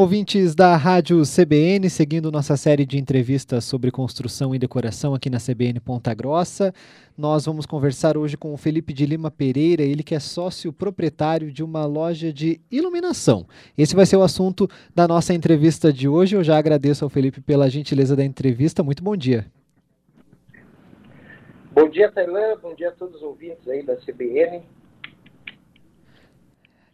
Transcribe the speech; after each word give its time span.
Ouvintes 0.00 0.54
da 0.54 0.76
Rádio 0.76 1.22
CBN, 1.22 1.90
seguindo 1.90 2.30
nossa 2.30 2.56
série 2.56 2.86
de 2.86 2.96
entrevistas 3.00 3.64
sobre 3.64 3.90
construção 3.90 4.54
e 4.54 4.58
decoração 4.58 5.12
aqui 5.12 5.28
na 5.28 5.38
CBN 5.38 5.80
Ponta 5.80 6.14
Grossa, 6.14 6.72
nós 7.16 7.46
vamos 7.46 7.66
conversar 7.66 8.16
hoje 8.16 8.36
com 8.36 8.54
o 8.54 8.56
Felipe 8.56 8.92
de 8.92 9.04
Lima 9.04 9.28
Pereira, 9.28 9.82
ele 9.82 10.04
que 10.04 10.14
é 10.14 10.20
sócio 10.20 10.72
proprietário 10.72 11.50
de 11.50 11.64
uma 11.64 11.84
loja 11.84 12.32
de 12.32 12.60
iluminação. 12.70 13.44
Esse 13.76 13.96
vai 13.96 14.06
ser 14.06 14.16
o 14.16 14.22
assunto 14.22 14.70
da 14.94 15.08
nossa 15.08 15.34
entrevista 15.34 15.92
de 15.92 16.06
hoje. 16.06 16.36
Eu 16.36 16.44
já 16.44 16.56
agradeço 16.56 17.04
ao 17.04 17.10
Felipe 17.10 17.40
pela 17.40 17.68
gentileza 17.68 18.14
da 18.14 18.24
entrevista. 18.24 18.84
Muito 18.84 19.02
bom 19.02 19.16
dia. 19.16 19.46
Bom 21.72 21.88
dia, 21.88 22.08
Tailã. 22.12 22.56
Bom 22.62 22.72
dia 22.72 22.90
a 22.90 22.92
todos 22.92 23.16
os 23.16 23.22
ouvintes 23.22 23.66
aí 23.66 23.82
da 23.82 23.96
CBN. 23.96 24.62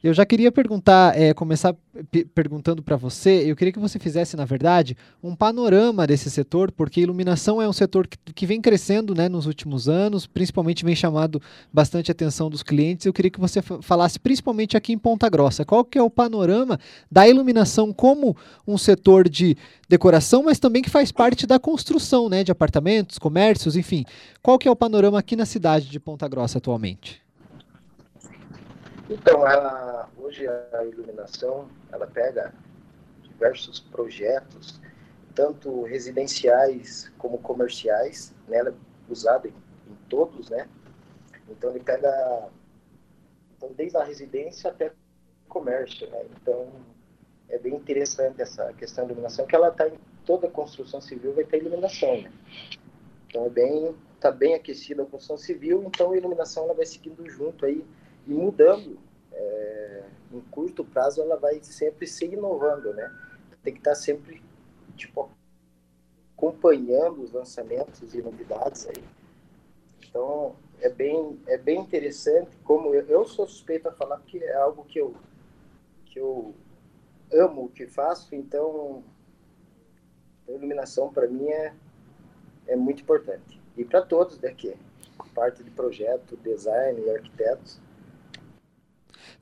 Eu 0.05 0.13
já 0.13 0.27
queria 0.27 0.53
perguntar, 0.53 1.19
é, 1.19 1.33
começar 1.33 1.75
perguntando 2.35 2.83
para 2.83 2.95
você, 2.95 3.51
eu 3.51 3.57
queria 3.57 3.73
que 3.73 3.79
você 3.79 3.99
fizesse, 3.99 4.37
na 4.37 4.45
verdade, 4.45 4.95
um 5.23 5.35
panorama 5.35 6.07
desse 6.07 6.31
setor, 6.31 6.71
porque 6.71 7.01
iluminação 7.01 7.63
é 7.63 7.67
um 7.67 7.73
setor 7.73 8.07
que, 8.07 8.19
que 8.35 8.45
vem 8.45 8.61
crescendo 8.61 9.15
né, 9.15 9.31
nos 9.31 9.47
últimos 9.47 9.89
anos, 9.89 10.27
principalmente 10.27 10.85
vem 10.85 10.95
chamado 10.95 11.41
bastante 11.73 12.11
atenção 12.11 12.51
dos 12.51 12.63
clientes. 12.63 13.07
Eu 13.07 13.15
queria 13.15 13.31
que 13.31 13.41
você 13.41 13.63
falasse, 13.63 14.21
principalmente 14.21 14.77
aqui 14.77 14.93
em 14.93 14.99
Ponta 14.99 15.27
Grossa, 15.31 15.65
qual 15.65 15.83
que 15.83 15.97
é 15.97 16.03
o 16.03 16.11
panorama 16.11 16.79
da 17.11 17.27
iluminação 17.27 17.91
como 17.91 18.37
um 18.69 18.77
setor 18.77 19.27
de 19.27 19.57
decoração, 19.89 20.43
mas 20.43 20.59
também 20.59 20.83
que 20.83 20.91
faz 20.91 21.11
parte 21.11 21.47
da 21.47 21.59
construção 21.59 22.29
né, 22.29 22.45
de 22.45 22.53
apartamentos, 22.53 23.19
comércios, 23.19 23.75
enfim. 23.75 24.05
Qual 24.43 24.59
que 24.59 24.69
é 24.69 24.71
o 24.71 24.77
panorama 24.77 25.19
aqui 25.19 25.35
na 25.35 25.47
cidade 25.47 25.89
de 25.89 25.99
Ponta 25.99 26.29
Grossa 26.29 26.59
atualmente? 26.59 27.24
Então, 29.09 29.43
hoje 30.17 30.47
a 30.49 30.85
iluminação, 30.85 31.69
ela 31.93 32.07
pega 32.07 32.55
diversos 33.23 33.79
projetos, 33.79 34.81
tanto 35.35 35.83
residenciais 35.83 37.13
como 37.19 37.37
comerciais, 37.39 38.35
né? 38.49 38.59
ela 38.59 38.71
é 38.71 38.75
usada 39.13 39.47
em, 39.47 39.51
em 39.51 39.95
todos, 40.09 40.49
né? 40.49 40.67
Então, 41.51 41.71
ele 41.71 41.81
pega 41.81 42.49
então, 43.57 43.71
desde 43.77 43.99
a 43.99 44.05
residência 44.05 44.71
até 44.71 44.91
comércio, 45.49 46.09
né? 46.09 46.25
Então, 46.41 46.73
é 47.51 47.59
bem 47.59 47.75
interessante 47.75 48.41
essa 48.41 48.73
questão 48.73 49.05
da 49.05 49.13
iluminação, 49.13 49.47
que 49.47 49.55
ela 49.55 49.69
está 49.69 49.87
em 49.87 49.99
toda 50.25 50.49
construção 50.49 51.03
civil 51.03 51.35
vai 51.35 51.45
ter 51.45 51.59
iluminação, 51.59 52.23
né? 52.23 52.33
Então, 53.29 53.45
é 53.45 53.51
bem, 53.51 53.95
está 54.15 54.31
bem 54.31 54.55
aquecida 54.55 55.03
a 55.03 55.07
construção 55.07 55.37
civil, 55.37 55.85
então 55.85 56.13
a 56.13 56.17
iluminação 56.17 56.65
ela 56.65 56.75
vai 56.75 56.87
seguindo 56.87 57.29
junto 57.29 57.67
aí 57.67 57.85
e 58.27 58.33
mudando 58.33 58.99
é, 59.33 60.05
em 60.33 60.41
curto 60.51 60.85
prazo 60.85 61.21
ela 61.21 61.37
vai 61.37 61.63
sempre 61.63 62.07
se 62.07 62.25
inovando, 62.25 62.93
né? 62.95 63.13
Tem 63.63 63.73
que 63.73 63.81
estar 63.81 63.95
sempre 63.95 64.43
tipo 64.97 65.31
acompanhando 66.37 67.23
os 67.23 67.33
lançamentos 67.33 68.15
e 68.15 68.23
novidades 68.23 68.87
aí. 68.87 69.05
Então 70.09 70.57
é 70.81 70.89
bem 70.89 71.41
é 71.47 71.57
bem 71.57 71.81
interessante 71.81 72.57
como 72.65 72.95
eu, 72.95 73.07
eu 73.07 73.25
sou 73.25 73.47
suspeito 73.47 73.89
a 73.89 73.93
falar 73.93 74.19
porque 74.19 74.39
é 74.39 74.55
algo 74.55 74.85
que 74.85 74.99
eu 74.99 75.15
que 76.07 76.19
eu 76.19 76.55
amo 77.33 77.65
o 77.65 77.69
que 77.69 77.87
faço, 77.87 78.35
então 78.35 79.03
a 80.47 80.53
iluminação 80.53 81.13
para 81.13 81.27
mim 81.27 81.49
é 81.49 81.75
é 82.67 82.77
muito 82.77 83.03
importante 83.03 83.61
e 83.77 83.85
para 83.85 84.03
todos 84.03 84.39
daqui, 84.39 84.75
parte 85.35 85.65
de 85.65 85.71
projeto, 85.71 86.37
design 86.37 87.01
e 87.01 87.11
arquitetos 87.11 87.81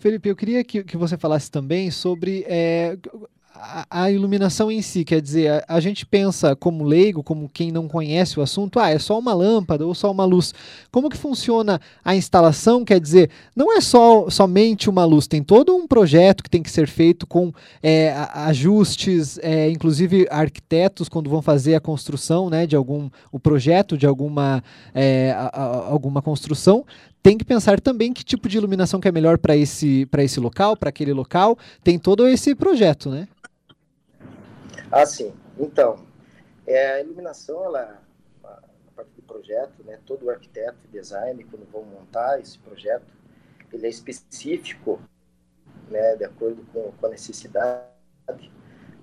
Felipe, 0.03 0.29
eu 0.29 0.35
queria 0.35 0.65
que, 0.65 0.83
que 0.83 0.97
você 0.97 1.17
falasse 1.17 1.49
também 1.49 1.89
sobre 1.89 2.45
é, 2.49 2.99
a, 3.55 3.87
a, 3.89 4.11
iluminação 4.11 4.69
em 4.69 4.83
si, 4.83 5.05
quer 5.05 5.23
dizer, 5.23 5.63
a, 5.69 5.77
a, 5.77 5.81
gente 5.81 6.05
pensa 6.05 6.57
como 6.57 6.83
leigo, 6.83 7.23
como 7.23 7.49
quem 7.49 7.71
não 7.71 7.87
conhece 7.87 8.37
o 8.41 8.43
assunto, 8.43 8.81
ah, 8.81 8.91
é 8.91 8.99
só 8.99 9.17
uma 9.17 9.33
lâmpada 9.33 9.87
ou 9.87 9.95
só 9.95 10.11
uma 10.11 10.25
luz. 10.25 10.53
Como 10.91 11.09
que 11.09 11.17
funciona 11.17 11.81
a 12.05 12.17
instalação? 12.17 12.85
Quer 12.85 12.99
dizer, 12.99 13.31
não 13.55 13.73
é 13.73 13.81
só 13.81 14.29
somente 14.29 14.91
uma 14.91 15.05
luz, 15.05 15.29
tem 15.29 15.41
todo 15.41 15.73
um 15.73 15.87
projeto 15.87 16.43
que 16.43 16.51
tem 16.51 16.65
que 16.65 16.71
ser 16.73 16.89
feito 16.89 17.25
com 17.25 17.53
é, 17.81 18.13
ajustes, 18.35 19.39
é, 19.39 19.71
inclusive 19.71 20.27
arquitetos 20.33 21.09
quando 21.09 21.31
vão 21.31 21.41
fazer 21.41 21.77
a 21.77 21.81
construção, 21.81 22.51
né, 22.51 22.67
de 22.67 22.75
algum, 22.75 23.09
o 23.31 23.39
projeto 23.39 23.97
de 23.97 24.05
alguma, 24.05 24.65
é, 24.93 25.33
alguma 25.53 26.21
construção, 26.21 26.85
tem 27.23 27.39
que 27.39 27.45
pensar 27.45 27.81
também 27.81 28.13
que 28.13 28.25
tipo 28.25 28.49
de 28.49 28.59
iluminação 28.59 29.01
que 29.01 29.07
é 29.07 29.13
melhor 29.13 29.39
para 29.39 29.57
esse, 29.57 30.09
esse 30.19 30.41
local, 30.41 30.77
para 30.77 30.89
aquele 30.89 31.13
local. 31.13 31.57
Tem 31.83 31.99
todo 31.99 32.27
esse 32.27 32.55
projeto, 32.55 33.09
né? 33.09 33.29
Ah, 34.91 35.07
sim. 35.07 35.33
Então, 35.59 36.05
é, 36.67 36.95
a 36.95 37.01
iluminação, 37.01 37.65
ela, 37.65 38.03
a 38.43 38.61
partir 38.97 39.13
do 39.15 39.23
projeto, 39.23 39.85
né, 39.85 39.99
todo 40.05 40.29
arquiteto 40.29 40.79
e 40.85 40.89
design, 40.89 41.45
quando 41.45 41.71
vão 41.71 41.85
montar 41.85 42.41
esse 42.41 42.59
projeto, 42.59 43.07
ele 43.73 43.87
é 43.87 43.89
específico, 43.89 45.01
né, 45.89 46.17
de 46.17 46.25
acordo 46.25 46.63
com, 46.73 46.91
com 46.93 47.07
a 47.07 47.11
necessidade, 47.11 47.87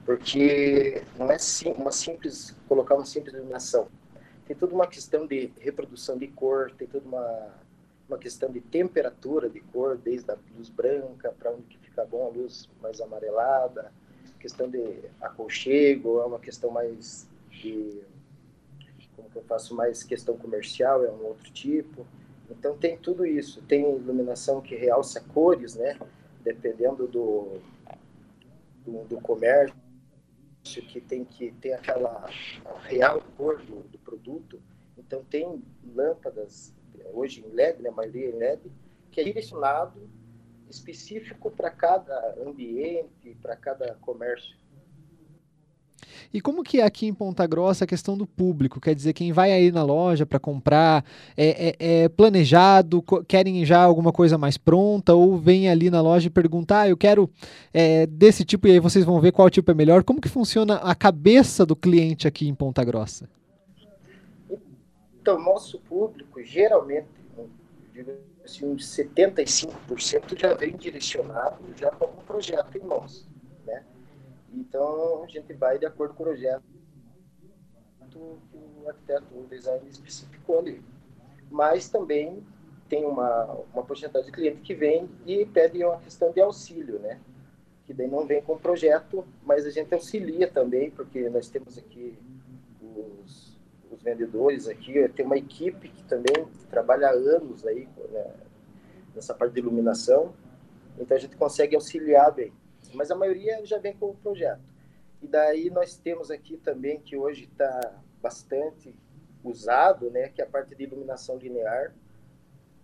porque 0.05 1.03
não 1.17 1.31
é 1.31 1.37
sim, 1.37 1.71
uma 1.71 1.91
simples, 1.91 2.55
colocar 2.67 2.95
uma 2.95 3.05
simples 3.05 3.33
iluminação. 3.33 3.87
Tem 4.45 4.55
toda 4.55 4.73
uma 4.73 4.87
questão 4.87 5.25
de 5.25 5.51
reprodução 5.59 6.17
de 6.17 6.27
cor, 6.27 6.71
tem 6.71 6.87
toda 6.87 7.07
uma 7.07 7.53
uma 8.09 8.17
questão 8.17 8.51
de 8.51 8.59
temperatura 8.59 9.49
de 9.49 9.61
cor, 9.61 9.97
desde 9.97 10.31
a 10.31 10.37
luz 10.57 10.67
branca 10.67 11.31
para 11.37 11.51
onde 11.51 11.63
que 11.63 11.77
fica 11.77 12.03
bom 12.03 12.25
a 12.25 12.29
luz 12.29 12.67
mais 12.81 12.99
amarelada, 12.99 13.91
questão 14.39 14.69
de 14.69 14.83
aconchego, 15.21 16.19
é 16.19 16.25
uma 16.25 16.39
questão 16.39 16.71
mais 16.71 17.27
de 17.51 18.01
como 19.15 19.29
que 19.29 19.37
eu 19.37 19.43
faço 19.43 19.75
mais 19.75 20.01
questão 20.01 20.37
comercial, 20.37 21.03
é 21.03 21.11
um 21.11 21.25
outro 21.25 21.51
tipo. 21.51 22.05
Então 22.49 22.75
tem 22.77 22.97
tudo 22.97 23.25
isso, 23.25 23.61
tem 23.63 23.81
iluminação 23.81 24.61
que 24.61 24.75
realça 24.75 25.21
cores, 25.21 25.75
né? 25.75 25.99
Dependendo 26.41 27.05
do, 27.05 27.59
do, 28.85 29.03
do 29.03 29.21
comércio, 29.21 29.75
que 30.63 31.01
tem 31.01 31.25
que 31.25 31.51
ter 31.53 31.73
aquela 31.73 32.27
real 32.83 33.21
cor 33.37 33.61
do, 33.61 33.81
do 33.89 33.99
produto. 33.99 34.59
Então 34.97 35.23
tem 35.23 35.61
lâmpadas 35.93 36.73
hoje 37.13 37.43
em 37.45 37.53
LED, 37.53 37.81
né, 37.81 37.89
a 37.89 37.93
maioria 37.93 38.29
em 38.29 38.33
LED, 38.33 38.61
que 39.11 39.21
é 39.21 39.23
direcionado 39.23 40.09
específico 40.69 41.49
para 41.49 41.71
cada 41.71 42.35
ambiente, 42.45 43.35
para 43.41 43.55
cada 43.55 43.95
comércio. 43.95 44.55
E 46.33 46.39
como 46.39 46.63
que 46.63 46.79
é 46.79 46.83
aqui 46.83 47.07
em 47.07 47.13
Ponta 47.13 47.45
Grossa 47.47 47.83
a 47.83 47.87
questão 47.87 48.17
do 48.17 48.27
público? 48.27 48.79
Quer 48.79 48.93
dizer, 48.93 49.13
quem 49.13 49.31
vai 49.31 49.51
aí 49.51 49.71
na 49.71 49.83
loja 49.83 50.25
para 50.25 50.39
comprar 50.39 51.03
é, 51.35 51.69
é, 51.69 52.03
é, 52.03 52.09
planejado, 52.09 53.03
querem 53.27 53.65
já 53.65 53.81
alguma 53.81 54.11
coisa 54.11 54.37
mais 54.37 54.57
pronta 54.57 55.13
ou 55.13 55.37
vem 55.37 55.69
ali 55.69 55.89
na 55.89 56.01
loja 56.01 56.27
e 56.27 56.31
perguntar, 56.31 56.81
ah, 56.81 56.89
eu 56.89 56.97
quero 56.97 57.29
é, 57.73 58.05
desse 58.05 58.43
tipo 58.43 58.67
e 58.67 58.71
aí 58.71 58.79
vocês 58.79 59.03
vão 59.03 59.19
ver 59.19 59.31
qual 59.31 59.49
tipo 59.49 59.71
é 59.71 59.73
melhor. 59.73 60.03
Como 60.03 60.21
que 60.21 60.29
funciona 60.29 60.75
a 60.75 60.93
cabeça 60.93 61.65
do 61.65 61.75
cliente 61.75 62.27
aqui 62.27 62.47
em 62.47 62.53
Ponta 62.53 62.83
Grossa? 62.83 63.27
Então, 65.21 65.39
nosso 65.39 65.79
público, 65.79 66.41
geralmente, 66.41 67.07
digo 67.91 68.11
assim, 68.43 68.65
uns 68.65 68.85
75% 68.95 70.39
já 70.39 70.53
vem 70.53 70.75
direcionado 70.75 71.63
já 71.75 71.91
para 71.91 72.07
um 72.07 72.15
projeto 72.23 72.77
em 72.77 72.81
mãos, 72.81 73.27
né? 73.65 73.85
Então, 74.53 75.23
a 75.23 75.27
gente 75.27 75.53
vai 75.53 75.77
de 75.77 75.85
acordo 75.85 76.13
com 76.13 76.23
o 76.23 76.25
projeto 76.25 76.63
que 78.09 78.17
o 78.17 78.87
arquiteto, 78.87 79.25
o 79.35 79.45
design 79.47 79.87
especificou 79.87 80.59
ali. 80.59 80.81
Mas 81.51 81.89
também 81.89 82.43
tem 82.87 83.05
uma, 83.05 83.45
uma 83.73 83.83
porcentagem 83.83 84.25
de 84.25 84.31
cliente 84.31 84.61
que 84.61 84.73
vem 84.73 85.07
e 85.25 85.45
pede 85.45 85.83
uma 85.83 85.99
questão 85.99 86.31
de 86.31 86.41
auxílio, 86.41 86.97
né? 86.99 87.19
Que 87.85 87.93
daí 87.93 88.07
não 88.07 88.25
vem 88.25 88.41
com 88.41 88.53
o 88.53 88.59
projeto, 88.59 89.25
mas 89.43 89.65
a 89.65 89.69
gente 89.69 89.93
auxilia 89.93 90.49
também, 90.49 90.89
porque 90.89 91.29
nós 91.29 91.49
temos 91.49 91.77
aqui 91.77 92.17
os 92.81 93.58
os 93.91 94.01
vendedores 94.01 94.67
aqui, 94.67 95.07
tem 95.09 95.25
uma 95.25 95.37
equipe 95.37 95.89
que 95.89 96.03
também 96.03 96.47
trabalha 96.69 97.07
há 97.07 97.11
anos 97.11 97.65
aí 97.65 97.87
né, 98.11 98.33
nessa 99.15 99.33
parte 99.33 99.53
de 99.53 99.59
iluminação, 99.59 100.33
então 100.97 101.15
a 101.15 101.19
gente 101.19 101.35
consegue 101.35 101.75
auxiliar 101.75 102.31
bem. 102.31 102.53
Mas 102.93 103.11
a 103.11 103.15
maioria 103.15 103.65
já 103.65 103.77
vem 103.77 103.95
com 103.95 104.07
o 104.07 104.15
projeto. 104.15 104.61
E 105.21 105.27
daí 105.27 105.69
nós 105.69 105.97
temos 105.97 106.31
aqui 106.31 106.57
também, 106.57 106.99
que 106.99 107.15
hoje 107.15 107.43
está 107.43 107.93
bastante 108.21 108.95
usado, 109.43 110.09
né, 110.09 110.29
que 110.29 110.41
é 110.41 110.45
a 110.45 110.47
parte 110.47 110.75
de 110.75 110.83
iluminação 110.83 111.37
linear, 111.37 111.93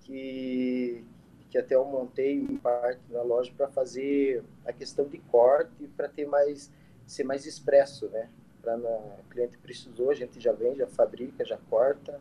que, 0.02 1.04
que 1.50 1.58
até 1.58 1.76
eu 1.76 1.86
montei 1.86 2.36
em 2.40 2.58
parte 2.58 3.02
na 3.10 3.22
loja 3.22 3.52
para 3.56 3.68
fazer 3.68 4.44
a 4.66 4.72
questão 4.72 5.08
de 5.08 5.18
corte, 5.18 5.88
para 5.96 6.08
ter 6.08 6.26
mais 6.26 6.72
ser 7.06 7.24
mais 7.24 7.46
expresso, 7.46 8.10
né? 8.10 8.30
Para 8.66 8.78
o 8.78 9.30
cliente 9.30 9.58
precisou, 9.58 10.10
a 10.10 10.16
gente 10.16 10.40
já 10.40 10.52
vem, 10.52 10.76
já 10.76 10.88
fabrica, 10.88 11.46
já 11.46 11.58
corta 11.70 12.20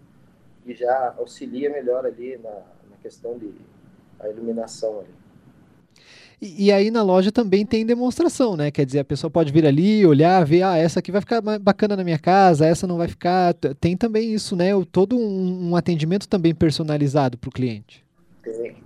e 0.67 0.75
já 0.75 1.15
auxilia 1.19 1.71
melhor 1.71 2.05
ali 2.05 2.37
na, 2.37 2.51
na 2.91 2.97
questão 3.03 3.39
de 3.39 3.53
a 4.21 4.29
iluminação 4.29 5.01
ali. 5.01 5.15
E, 6.41 6.67
e, 6.67 6.73
aí 6.73 6.91
na 6.91 7.03
loja 7.03 7.31
também 7.33 7.65
tem 7.65 7.87
demonstração, 7.87 8.57
né? 8.57 8.71
Quer 8.71 8.85
dizer, 8.85 8.99
a 8.99 9.05
pessoa 9.05 9.31
pode 9.31 9.53
vir 9.53 9.67
ali, 9.67 10.05
olhar, 10.05 10.45
ver, 10.45 10.63
ah, 10.63 10.77
essa 10.77 10.99
aqui 10.99 11.11
vai 11.11 11.21
ficar 11.21 11.41
bacana 11.41 11.97
na 11.97 12.05
minha 12.05 12.19
casa, 12.19 12.67
essa 12.67 12.87
não 12.87 12.99
vai 12.99 13.09
ficar. 13.09 13.55
Tem 13.55 13.97
também 13.97 14.33
isso, 14.35 14.55
né? 14.57 14.71
Todo 14.91 15.17
um, 15.17 15.71
um 15.71 15.77
atendimento 15.77 16.29
também 16.29 16.55
personalizado 16.55 17.39
para 17.39 17.49
o 17.49 17.53
cliente. 17.53 18.05
Tem. 18.43 18.77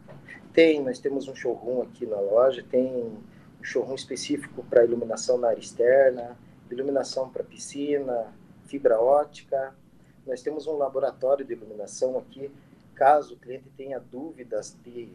Tem, 0.52 0.82
nós 0.82 0.98
temos 0.98 1.28
um 1.28 1.34
showroom 1.34 1.82
aqui 1.82 2.04
na 2.04 2.18
loja, 2.18 2.64
tem 2.68 2.84
um 2.84 3.64
showroom 3.64 3.94
específico 3.94 4.64
para 4.68 4.84
iluminação 4.84 5.38
na 5.38 5.48
área 5.48 5.60
externa, 5.60 6.36
iluminação 6.74 7.28
para 7.30 7.44
piscina, 7.44 8.32
fibra 8.66 9.00
ótica. 9.00 9.74
Nós 10.26 10.42
temos 10.42 10.66
um 10.66 10.76
laboratório 10.76 11.44
de 11.44 11.52
iluminação 11.52 12.18
aqui, 12.18 12.50
caso 12.94 13.34
o 13.34 13.38
cliente 13.38 13.70
tenha 13.76 13.98
dúvidas 13.98 14.76
de 14.84 15.08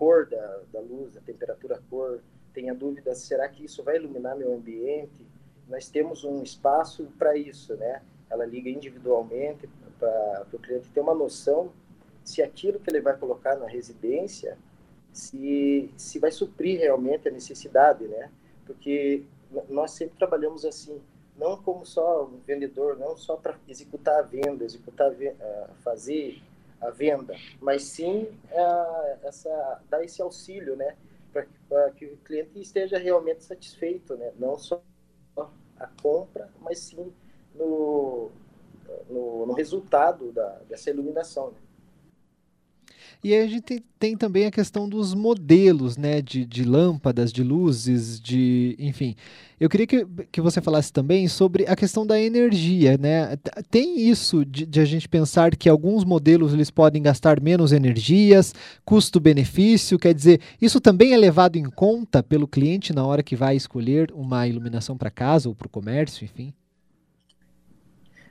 cor 0.00 0.26
da, 0.26 0.60
da 0.72 0.80
luz, 0.80 1.14
a 1.14 1.20
temperatura 1.20 1.78
cor, 1.90 2.20
tenha 2.54 2.74
dúvida, 2.74 3.14
será 3.14 3.46
que 3.46 3.66
isso 3.66 3.84
vai 3.84 3.96
iluminar 3.96 4.34
meu 4.34 4.54
ambiente? 4.54 5.26
Nós 5.68 5.90
temos 5.90 6.24
um 6.24 6.42
espaço 6.42 7.06
para 7.18 7.36
isso, 7.36 7.76
né? 7.76 8.00
Ela 8.30 8.46
liga 8.46 8.70
individualmente 8.70 9.68
para 9.98 10.46
o 10.50 10.58
cliente 10.58 10.88
ter 10.88 11.00
uma 11.00 11.14
noção 11.14 11.70
se 12.24 12.42
aquilo 12.42 12.80
que 12.80 12.88
ele 12.90 13.02
vai 13.02 13.14
colocar 13.16 13.56
na 13.56 13.66
residência, 13.66 14.56
se, 15.12 15.92
se 15.98 16.18
vai 16.18 16.32
suprir 16.32 16.78
realmente 16.78 17.28
a 17.28 17.30
necessidade, 17.30 18.06
né? 18.08 18.30
Porque 18.64 19.22
nós 19.68 19.92
sempre 19.92 20.16
trabalhamos 20.16 20.64
assim, 20.64 21.00
não 21.36 21.56
como 21.56 21.84
só 21.84 22.24
um 22.24 22.38
vendedor, 22.46 22.98
não 22.98 23.16
só 23.16 23.36
para 23.36 23.56
executar 23.66 24.20
a 24.20 24.22
venda, 24.22 24.64
executar, 24.64 25.10
fazer 25.82 26.42
a 26.80 26.90
venda, 26.90 27.34
mas 27.60 27.84
sim 27.84 28.28
essa, 29.22 29.82
dar 29.88 30.02
esse 30.04 30.22
auxílio, 30.22 30.76
né, 30.76 30.96
para 31.68 31.90
que 31.90 32.06
o 32.06 32.16
cliente 32.18 32.60
esteja 32.60 32.98
realmente 32.98 33.44
satisfeito, 33.44 34.16
né, 34.16 34.32
não 34.38 34.58
só 34.58 34.82
a 35.78 35.86
compra, 36.02 36.50
mas 36.60 36.78
sim 36.78 37.12
no, 37.54 38.30
no, 39.08 39.46
no 39.46 39.52
resultado 39.52 40.30
da, 40.32 40.48
dessa 40.68 40.90
iluminação. 40.90 41.50
Né. 41.50 41.56
E 43.22 43.34
a 43.34 43.46
gente 43.46 43.60
tem, 43.60 43.82
tem, 43.98 44.16
também 44.16 44.46
a 44.46 44.50
questão 44.50 44.88
dos 44.88 45.14
modelos, 45.14 45.98
né, 45.98 46.22
de, 46.22 46.46
de, 46.46 46.64
lâmpadas, 46.64 47.30
de 47.30 47.42
luzes, 47.42 48.18
de, 48.18 48.74
enfim. 48.78 49.14
Eu 49.58 49.68
queria 49.68 49.86
que, 49.86 50.06
que 50.32 50.40
você 50.40 50.58
falasse 50.62 50.90
também 50.90 51.28
sobre 51.28 51.66
a 51.66 51.76
questão 51.76 52.06
da 52.06 52.18
energia, 52.18 52.96
né? 52.96 53.36
Tem 53.70 54.00
isso 54.08 54.42
de, 54.42 54.64
de 54.64 54.80
a 54.80 54.86
gente 54.86 55.06
pensar 55.06 55.54
que 55.54 55.68
alguns 55.68 56.02
modelos 56.02 56.54
eles 56.54 56.70
podem 56.70 57.02
gastar 57.02 57.42
menos 57.42 57.72
energias, 57.72 58.54
custo-benefício, 58.86 59.98
quer 59.98 60.14
dizer, 60.14 60.40
isso 60.62 60.80
também 60.80 61.12
é 61.12 61.18
levado 61.18 61.56
em 61.56 61.64
conta 61.64 62.22
pelo 62.22 62.48
cliente 62.48 62.94
na 62.94 63.04
hora 63.04 63.22
que 63.22 63.36
vai 63.36 63.54
escolher 63.54 64.10
uma 64.14 64.48
iluminação 64.48 64.96
para 64.96 65.10
casa 65.10 65.46
ou 65.46 65.54
para 65.54 65.66
o 65.66 65.70
comércio, 65.70 66.24
enfim? 66.24 66.54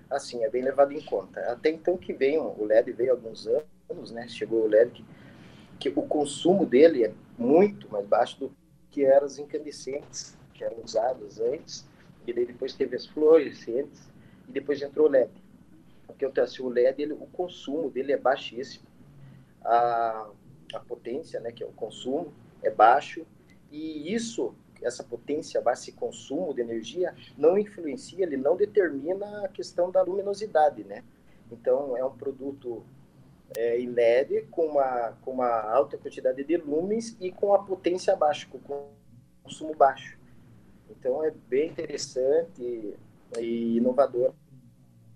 Assim, 0.10 0.44
é 0.44 0.50
bem 0.50 0.64
levado 0.64 0.92
em 0.92 1.02
conta. 1.02 1.40
Até 1.52 1.70
então 1.70 1.98
que 1.98 2.14
veio, 2.14 2.42
o 2.44 2.66
LED 2.66 2.92
veio 2.94 3.12
há 3.12 3.14
alguns 3.14 3.48
anos, 3.90 4.12
né? 4.12 4.28
Chegou 4.28 4.64
o 4.64 4.68
LED 4.68 5.06
que, 5.80 5.92
que 5.92 6.00
o 6.00 6.04
consumo 6.04 6.66
dele 6.66 7.06
é 7.06 7.14
muito 7.38 7.90
mais 7.92 8.06
baixo 8.08 8.40
do 8.40 8.52
que 8.90 9.06
eram 9.06 9.26
as 9.26 9.38
incandescentes 9.38 10.38
que 10.54 10.64
eram 10.64 10.84
usadas 10.84 11.40
antes, 11.40 11.88
e 12.28 12.34
depois 12.34 12.74
teve 12.74 12.96
as 12.96 13.06
fluorescentes, 13.06 14.10
e 14.48 14.52
depois 14.52 14.82
entrou 14.82 15.08
o 15.08 15.10
LED. 15.10 15.32
Porque 16.06 16.26
o 16.26 16.70
LED, 16.70 17.02
ele, 17.02 17.14
o 17.14 17.28
consumo 17.28 17.90
dele 17.90 18.12
é 18.12 18.18
baixíssimo. 18.18 18.86
A, 19.64 20.30
a 20.74 20.80
potência, 20.82 21.40
né, 21.40 21.52
que 21.52 21.64
é 21.64 21.66
o 21.66 21.72
consumo, 21.72 22.34
é 22.62 22.70
baixo, 22.70 23.26
e 23.72 24.14
isso, 24.14 24.54
essa 24.82 25.04
potência 25.04 25.62
esse 25.72 25.92
consumo 25.92 26.54
de 26.54 26.62
energia, 26.62 27.14
não 27.38 27.58
influencia, 27.58 28.24
ele 28.24 28.38
não 28.38 28.56
determina 28.56 29.46
a 29.46 29.48
questão 29.48 29.92
da 29.92 30.02
luminosidade, 30.02 30.84
né? 30.84 31.04
Então, 31.52 31.98
é 31.98 32.04
um 32.04 32.16
produto 32.16 32.84
é, 33.58 33.80
em 33.80 33.90
LED 33.90 34.48
com 34.52 34.66
uma, 34.66 35.14
com 35.22 35.32
uma 35.32 35.62
alta 35.62 35.98
quantidade 35.98 36.44
de 36.44 36.58
lumens 36.58 37.16
e 37.20 37.32
com 37.32 37.54
a 37.54 37.64
potência 37.64 38.16
baixa, 38.16 38.48
com 38.64 38.88
consumo 39.44 39.76
baixo. 39.76 40.18
Então 40.90 41.24
é 41.24 41.32
bem 41.32 41.70
interessante 41.70 42.96
e, 43.38 43.78
inovador 43.78 44.34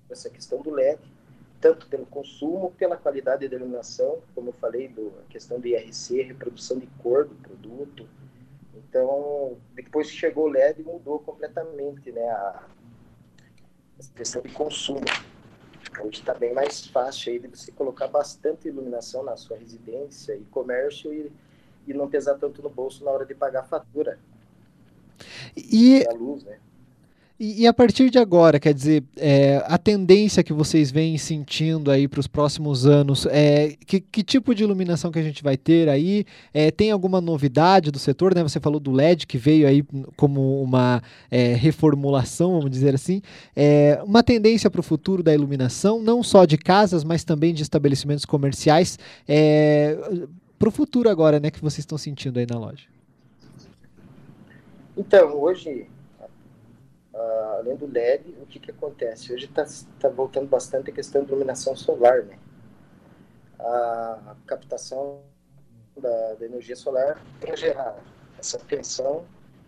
essa 0.10 0.30
questão 0.30 0.62
do 0.62 0.70
LED, 0.70 1.00
tanto 1.60 1.88
pelo 1.88 2.06
consumo, 2.06 2.72
pela 2.72 2.98
qualidade 2.98 3.48
da 3.48 3.56
iluminação, 3.56 4.22
como 4.36 4.50
eu 4.50 4.54
falei, 4.54 4.88
do, 4.88 5.14
a 5.26 5.32
questão 5.32 5.60
de 5.60 5.70
IRC, 5.70 6.22
reprodução 6.22 6.78
de 6.78 6.88
cor 7.02 7.26
do 7.26 7.36
produto. 7.36 8.08
Então, 8.94 9.58
depois 9.74 10.12
que 10.12 10.16
chegou 10.16 10.44
o 10.46 10.50
LED, 10.50 10.84
mudou 10.84 11.18
completamente 11.18 12.12
né, 12.12 12.30
a, 12.30 12.64
a 14.00 14.16
questão 14.16 14.40
de 14.40 14.50
consumo. 14.50 15.02
Hoje 16.00 16.20
está 16.20 16.36
bem 16.36 16.54
mais 16.54 16.86
fácil 16.86 17.34
aí 17.34 17.40
de 17.40 17.48
você 17.48 17.72
colocar 17.72 18.08
bastante 18.08 18.68
iluminação 18.68 19.24
na 19.24 19.36
sua 19.36 19.58
residência 19.58 20.36
e 20.36 20.42
comércio 20.46 21.12
e, 21.12 21.32
e 21.88 21.94
não 21.96 22.08
pesar 22.08 22.36
tanto 22.36 22.62
no 22.62 22.70
bolso 22.70 23.04
na 23.04 23.10
hora 23.10 23.26
de 23.26 23.34
pagar 23.34 23.62
a 23.62 23.64
fatura. 23.64 24.20
E, 25.58 26.06
a 26.08 26.14
luz, 26.14 26.44
né? 26.44 26.60
E, 27.40 27.64
e, 27.64 27.68
a 27.68 27.74
partir 27.74 28.12
de 28.12 28.20
agora, 28.20 28.60
quer 28.60 28.74
dizer, 28.74 29.04
é, 29.18 29.64
a 29.66 29.78
tendência 29.78 30.44
que 30.44 30.54
vocês 30.54 30.92
vêm 30.92 31.18
sentindo 31.18 31.90
aí 31.90 32.08
para 32.08 32.20
os 32.20 32.28
próximos 32.28 32.86
anos, 32.86 33.26
é, 33.26 33.76
que, 33.88 34.00
que, 34.00 34.24
tipo 34.24 34.54
de 34.54 34.64
iluminação 34.64 35.12
que 35.12 35.18
a 35.18 35.24
gente 35.24 35.42
vai 35.42 35.58
ter 35.58 35.90
aí? 35.90 36.26
É, 36.54 36.70
tem 36.70 36.92
alguma 36.92 37.20
novidade 37.20 37.90
do 37.90 37.98
setor? 37.98 38.36
Né? 38.36 38.44
Você 38.44 38.60
falou 38.60 38.80
do 38.80 38.92
LED 38.92 39.26
que 39.26 39.40
veio 39.40 39.68
aí 39.68 39.84
como 40.16 40.62
uma 40.62 41.02
é, 41.32 41.54
reformulação, 41.54 42.52
vamos 42.54 42.70
dizer 42.70 42.94
assim. 42.94 43.20
É, 43.56 44.00
uma 44.06 44.22
tendência 44.22 44.70
para 44.70 44.80
o 44.80 44.84
futuro 44.84 45.24
da 45.24 45.34
iluminação, 45.34 46.00
não 46.00 46.22
só 46.22 46.46
de 46.46 46.58
casas, 46.58 47.04
mas 47.04 47.24
também 47.24 47.52
de 47.52 47.64
estabelecimentos 47.64 48.26
comerciais. 48.26 49.00
É, 49.28 49.98
para 50.60 50.70
o 50.70 50.72
futuro 50.72 51.10
agora, 51.10 51.40
né, 51.40 51.50
que 51.50 51.60
vocês 51.60 51.80
estão 51.80 51.98
sentindo 51.98 52.38
aí 52.38 52.46
na 52.48 52.60
loja? 52.60 52.86
Então, 54.96 55.36
hoje 55.42 55.88
uh, 57.14 57.58
além 57.60 57.76
do 57.76 57.86
LED, 57.86 58.36
o 58.42 58.46
que, 58.46 58.60
que 58.60 58.72
acontece? 58.72 59.34
Hoje 59.34 59.46
está 59.46 59.66
tá 60.00 60.10
voltando 60.10 60.48
bastante 60.48 60.90
a 60.90 60.94
questão 60.94 61.24
de 61.24 61.30
iluminação 61.30 61.76
solar, 61.76 62.24
né? 62.24 62.38
A 63.60 64.36
captação 64.46 65.22
da, 65.96 66.34
da 66.34 66.46
energia 66.46 66.76
solar 66.76 67.22
tem 67.40 67.56
gerar 67.56 67.96
essa 68.38 68.58
tensão 68.60 69.26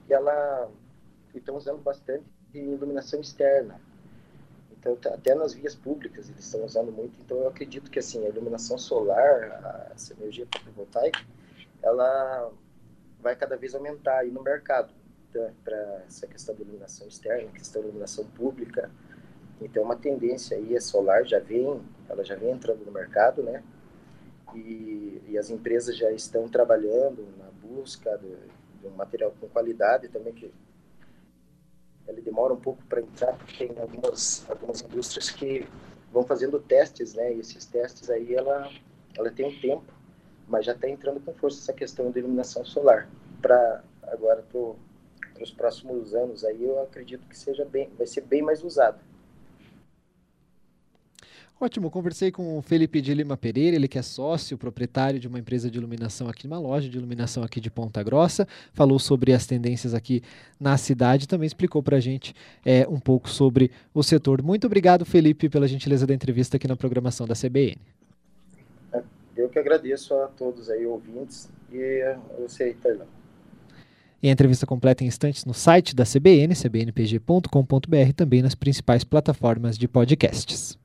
e 0.10 0.14
ela 0.14 0.70
estão 1.34 1.56
usando 1.56 1.82
bastante 1.82 2.26
iluminação 2.54 3.22
externa. 3.22 3.80
Então, 4.72 4.96
tá, 4.96 5.14
até 5.14 5.34
nas 5.34 5.54
vias 5.54 5.76
públicas 5.76 6.30
eles 6.30 6.46
estão 6.46 6.64
usando 6.64 6.92
muito. 6.92 7.20
Então, 7.22 7.38
eu 7.38 7.48
acredito 7.48 7.90
que 7.90 8.00
assim 8.00 8.26
a 8.26 8.30
iluminação 8.30 8.78
solar, 8.78 9.90
essa 9.94 10.14
energia 10.14 10.46
fotovoltaica, 10.52 11.22
ela 11.82 12.52
vai 13.20 13.36
cada 13.36 13.56
vez 13.56 13.74
aumentar 13.74 14.20
aí 14.20 14.32
no 14.32 14.44
mercado 14.44 14.94
para 15.64 16.04
essa 16.08 16.28
questão 16.28 16.56
da 16.56 16.62
iluminação 16.62 17.08
externa, 17.08 17.52
questão 17.52 17.82
da 17.82 17.88
iluminação 17.88 18.26
pública. 18.26 18.90
Então, 19.62 19.84
uma 19.84 19.96
tendência 19.96 20.58
aí, 20.58 20.76
a 20.76 20.82
solar 20.82 21.26
já 21.26 21.40
vem, 21.40 21.82
ela 22.10 22.24
já 22.24 22.36
vem 22.36 22.52
entrando 22.52 22.86
no 22.86 22.92
mercado, 22.92 23.42
né? 23.42 23.64
E, 24.54 25.22
e 25.28 25.38
as 25.38 25.50
empresas 25.50 25.98
já 25.98 26.12
estão 26.12 26.48
trabalhando 26.48 27.28
na 27.38 27.46
busca 27.62 28.18
de, 28.18 28.36
de, 28.82 28.88
um 28.88 28.92
material 28.92 29.34
com 29.40 29.48
qualidade 29.48 30.08
também, 30.10 30.34
que 30.34 30.52
ele 32.08 32.22
demora 32.22 32.54
um 32.54 32.60
pouco 32.60 32.84
para 32.86 33.02
entrar, 33.02 33.34
porque 33.34 33.68
tem 33.68 33.78
algumas, 33.80 34.46
algumas 34.50 34.82
indústrias 34.82 35.30
que 35.30 35.68
vão 36.12 36.24
fazendo 36.24 36.60
testes, 36.60 37.14
né? 37.14 37.34
E 37.34 37.40
esses 37.40 37.66
testes 37.66 38.10
aí, 38.10 38.36
ela, 38.36 38.72
ela 39.18 39.32
tem 39.32 39.48
um 39.48 39.60
tempo, 39.60 39.92
mas 40.48 40.66
já 40.66 40.74
está 40.74 40.88
entrando 40.88 41.20
com 41.20 41.34
força 41.34 41.60
essa 41.60 41.74
questão 41.74 42.12
da 42.12 42.20
iluminação 42.20 42.64
solar. 42.64 43.10
Para 43.42 43.84
agora, 44.04 44.44
para 44.44 44.60
os 45.46 45.52
próximos 45.52 46.14
anos 46.14 46.44
aí, 46.44 46.64
eu 46.64 46.82
acredito 46.82 47.26
que 47.28 47.38
seja 47.38 47.64
bem, 47.64 47.90
vai 47.98 48.08
ser 48.08 48.22
bem 48.22 48.42
mais 48.42 48.64
usado. 48.64 49.00
Ótimo, 51.58 51.90
conversei 51.90 52.34
com 52.34 52.58
o 52.58 52.62
Felipe 52.62 53.00
de 53.00 53.14
Lima 53.14 53.38
Pereira, 53.38 53.78
ele 53.78 53.88
que 53.88 53.98
é 53.98 54.02
sócio, 54.02 54.58
proprietário 54.58 55.18
de 55.18 55.28
uma 55.28 55.40
empresa 55.40 55.72
de 55.72 55.78
iluminação 55.78 56.28
aqui, 56.28 56.46
uma 56.46 56.60
loja 56.60 56.90
de 56.90 56.98
iluminação 56.98 57.44
aqui 57.44 57.62
de 57.62 57.72
Ponta 57.72 58.04
Grossa, 58.04 58.46
falou 58.74 59.00
sobre 59.00 59.32
as 59.32 59.48
tendências 59.48 59.94
aqui 59.94 60.22
na 60.60 60.76
cidade, 60.76 61.30
também 61.30 61.48
explicou 61.48 61.82
para 61.82 61.96
a 61.96 62.00
gente 62.02 62.36
é, 62.66 62.86
um 62.90 63.00
pouco 63.00 63.30
sobre 63.30 63.72
o 63.94 64.04
setor. 64.04 64.42
Muito 64.42 64.68
obrigado, 64.68 65.06
Felipe, 65.06 65.48
pela 65.48 65.66
gentileza 65.66 66.06
da 66.06 66.14
entrevista 66.14 66.58
aqui 66.58 66.68
na 66.68 66.76
programação 66.76 67.26
da 67.26 67.36
CBN. 67.36 67.78
Eu 69.38 69.48
que 69.48 69.58
agradeço 69.58 70.14
a 70.14 70.28
todos 70.28 70.70
aí, 70.70 70.86
ouvintes, 70.86 71.50
e 71.72 72.18
você, 72.38 72.76
Tailão. 72.82 73.08
E 74.26 74.30
a 74.30 74.32
entrevista 74.32 74.66
completa 74.66 75.04
em 75.04 75.08
instantes 75.08 75.46
no 75.46 75.54
site 75.54 75.96
da 75.96 76.04
CBN, 76.04 76.56
cbnpg.com.br, 76.56 78.14
também 78.16 78.42
nas 78.42 78.56
principais 78.56 79.04
plataformas 79.04 79.78
de 79.78 79.88
podcasts. 79.88 80.76